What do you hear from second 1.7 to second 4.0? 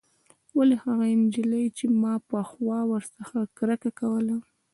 چې ما پخوا ورڅخه کرکه